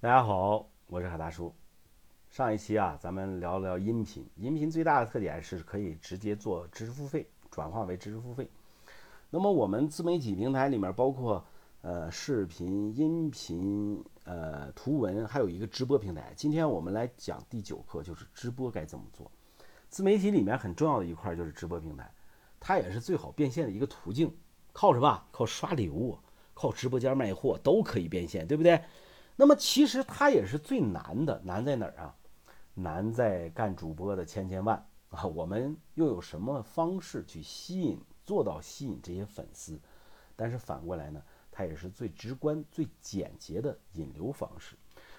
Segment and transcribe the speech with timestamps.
[0.00, 1.52] 大家好，我是海大叔。
[2.30, 4.24] 上一期啊，咱们聊聊音频。
[4.36, 8.48] 音频最大的特点是可以直接做知识付费，转化为知识付费。
[9.28, 11.44] 那么我们自媒体平台里面包括
[11.82, 16.32] 呃视频、音频、呃图文，还有一个直播平台。
[16.36, 19.28] 今天我们来讲第九课，就是直播该怎么做。
[19.88, 22.08] 自媒体里面很重要的一块就是直播平台，
[22.60, 24.32] 它也是最好变现的一个途径。
[24.72, 25.24] 靠什么？
[25.32, 26.16] 靠刷礼物，
[26.54, 28.80] 靠直播间卖货都可以变现，对不对？
[29.40, 32.12] 那么其实它也是最难的，难在哪儿啊？
[32.74, 35.24] 难在干主播的千千万啊！
[35.26, 39.78] 我们又有什么方式去吸引，做到吸引这些粉丝？
[40.34, 44.74] 但是反过来呢，它也是最直观、最简洁的引流方式。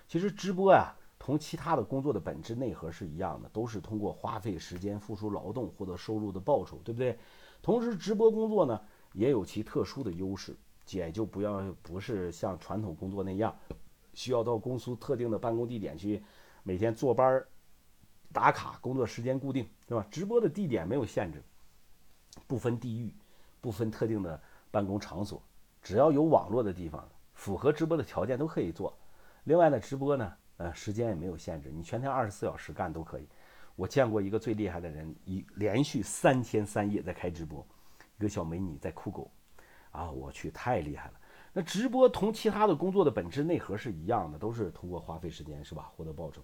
[0.06, 7.18] 其实直播呀，同其他的工作的本质内核是一样的，都是通过花费时间、付出劳动获得收入的报酬，对不对？
[7.62, 8.82] 同时，直播工作呢，
[9.14, 10.54] 也有其特殊的优势，
[10.90, 13.56] 也就不要不是像传统工作那样。
[14.14, 16.24] 需要到公司特定的办公地点去，
[16.64, 17.44] 每天坐班
[18.32, 20.06] 打卡，工作时间固定，对吧？
[20.12, 21.42] 直播的地点没有限制，
[22.48, 23.14] 不分地域，
[23.60, 25.42] 不分特定的办公场所，
[25.82, 28.96] 只要有网络的地方，符合直播的条件都可以做。
[29.46, 33.28] 另外呢，直播呢，呃，时间也没有限制，你全天二十四小时干都可以。
[33.76, 37.66] 我见过一个最厉害的人，一连续三天三夜在开直播，
[38.18, 39.32] 一个小美女在酷狗，
[39.92, 41.14] 啊，我去，太厉害了。
[41.54, 46.42] 那直播同其他的工作的本质内核是一样的，都是通过花费时间是吧获得报酬。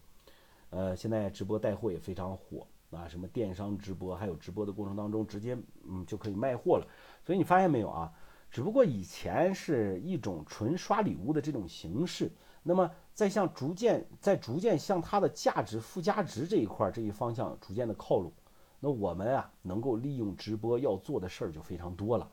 [0.71, 6.87] 呃，现在直播带货也非常火啊，什么电商直播，还有直播的过程当中直接嗯就可以卖货了。
[7.23, 8.11] 所以你发现没有啊？
[8.49, 12.31] 只不过以前是一种纯刷礼物的这种形式，
[12.63, 18.31] 那么在向逐渐在逐渐向它的价值附加值这一块这一方向逐渐的靠拢。
[18.79, 22.29] 那我们啊能够利用直播要做的事儿就非常多了。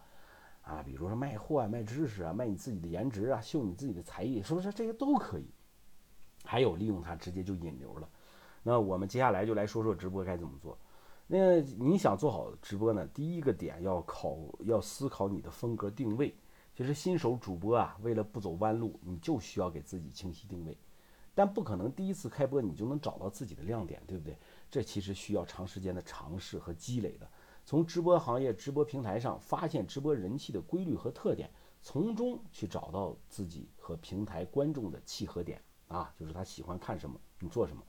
[0.63, 5.47] 啊，比如说卖货啊，卖知识啊，卖你自己的颜值啊，秀你自己的才艺，是不是这些都可以？
[6.45, 8.09] 还有利用它直接就引流了。
[8.63, 10.79] 那我们接下来就来说说直播该怎么做。
[11.27, 13.07] 那你想做好直播呢？
[13.09, 16.35] 第一个点要考，要思考你的风格定位。
[16.75, 20.77] 其实新手主播啊，为了不走弯路，你就需要给自己清晰定位。
[21.35, 24.37] 但不可能第一次开播你就能找到自己的亮点，对不对？
[24.71, 27.27] 这其实需要长时间的尝试和积累的。
[27.65, 31.49] 从直播行业、直播平台上发现直播人气的规律和特点，
[31.81, 37.83] 从中去找到自己和平台观众的契合点啊，就是他喜欢看什么，你做什么。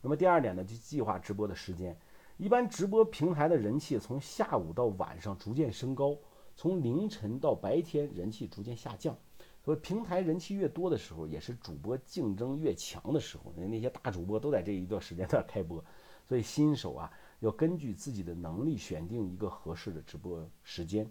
[0.00, 1.98] 那么第二点呢，就计划直播的时间。
[2.36, 6.16] 一般直播平台的人气从下午到晚上逐渐升高，
[6.54, 9.16] 从凌晨到白天人气逐渐下降。
[9.60, 13.52] 所以平台人气越多的时候，也是主播竞争越强的时候。
[13.56, 15.84] 那那些大主播都在这一段时间段开播，
[16.24, 17.12] 所以新手啊。
[17.40, 21.10] 要根据自己的能力选定一个合适的直播时间。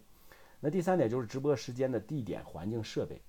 [0.60, 3.22] 那第三点就是直播时间的地点、环境、设备。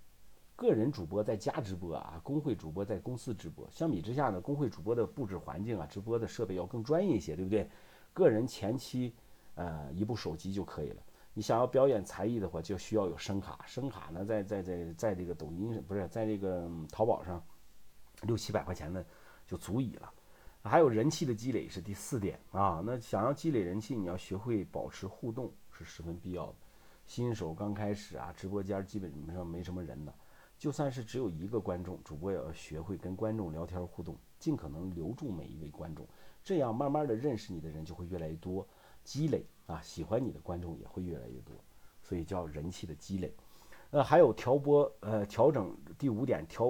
[0.57, 3.69] 个人主播在家直播啊，工会主播在公司直播。
[3.71, 7.71] 相比之下呢，工会主播的布置环境啊，直播的设备要更专业一些，对不对？
[8.13, 9.15] 个人前期
[9.55, 11.03] 呃一部手机就可以了。
[11.33, 13.61] 你想要表演才艺的话，就需要有声卡。
[13.67, 17.41] 声卡呢，在在在在这个抖音不是在这个淘宝上
[18.23, 19.07] 六七百块钱的
[19.47, 20.13] 就足以了。
[20.69, 26.55] 还有人气的积累是第四点啊，那想要积累人气，你要学会保持互动是十分必要的。
[27.06, 30.15] 新手刚开始啊，直播间基本上没什么人的，
[30.59, 36.06] 就算是只有一个观众，主播也要学会跟观众聊天互动，尽可能留住每一位观众，
[36.45, 38.67] 这样慢慢的认识你的人就会越来越多，
[39.05, 41.56] 积累啊，喜欢你的观众也会越来越多，
[42.03, 43.35] 所以叫人气的积累。
[43.91, 46.67] 呃，还有调播呃调整第五点，调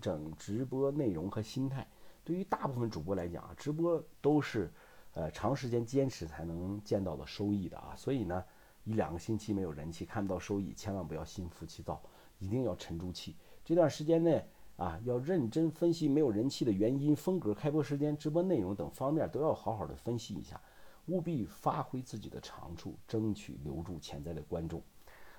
[0.00, 1.84] 整直播内容和心态。
[2.30, 4.70] 对于大部分主播来讲啊，直播都是，
[5.14, 7.92] 呃，长时间坚持才能见到的收益的啊。
[7.96, 8.44] 所以呢，
[8.84, 12.00] 一两个星期没有人气，看不到收益，千万不要心浮气躁，
[12.38, 13.34] 一定要沉住气。
[13.64, 14.46] 这段时间内
[14.76, 20.60] 啊，要认真分析没有人气的原因、风格、开播时间、直播内容等方面都要好好的分析一下，
[21.06, 24.80] 务必发挥自己的长处，争取留住潜在的观众。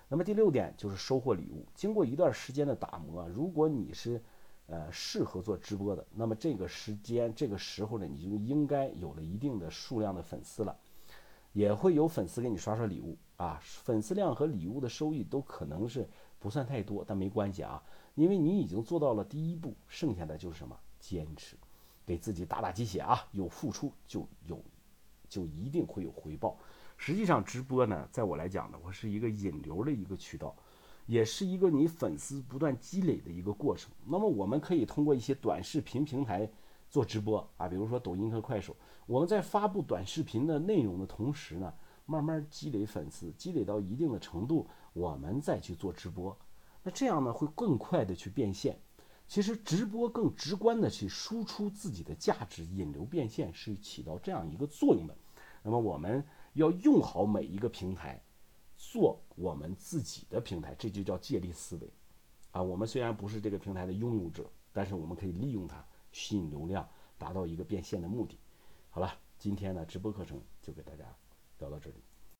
[0.09, 1.65] 那么第六点就是收获礼物。
[1.73, 4.21] 经过一段时间的打磨，如果你是
[4.71, 10.73] 呃，适合做直播的，那么这个时间、这个时候呢，你就应该有了一定的数量的粉丝了，
[11.51, 13.59] 也会有粉丝给你刷刷礼物啊。
[13.61, 16.07] 粉丝量和礼物的收益都可能是
[16.39, 17.83] 不算太多，但没关系啊，
[18.15, 20.79] 因为你已经做到了第一步，剩下的就是什么？
[21.01, 21.57] 坚持，
[22.05, 23.27] 给自己打打鸡血啊！
[23.33, 24.57] 有付出就有，
[25.27, 26.57] 就一定会有回报。
[26.95, 30.55] 实际上，直播呢，在我来讲呢，我是一个引流的一个渠道。
[31.11, 33.91] 也是一个你粉丝不断积累的一个过程。
[34.05, 36.49] 那么我们可以通过一些短视频平台
[36.89, 38.73] 做直播啊，比如说抖音和快手。
[39.05, 41.73] 我们在发布短视频的内容的同时呢，
[42.05, 46.33] 慢慢积累粉丝，积累到一定的程度，我们再去做直播。
[46.81, 48.79] 那这样呢，会更快的去变现。
[49.27, 55.17] 其实直播更直观的去输出自己的价值，引流变现是起到这样一个作用的。
[55.61, 56.23] 那么我们
[56.53, 58.23] 要用好每一个平台，
[58.83, 61.89] 做我们自己的平台，这就叫借力思维。
[62.49, 68.39] 啊，我们虽然不是这个平台的拥有者，但是我们可以利用它吸引流量，达到一个变现的目的。
[68.89, 71.05] 好了，今天的直播课程就给大家
[71.59, 72.10] 聊到这里。